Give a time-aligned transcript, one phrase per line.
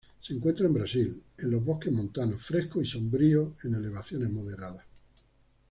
[0.19, 4.83] Se encuentra en Brasil, en los bosques montanos frescos y sombríos en elevaciones moderadas.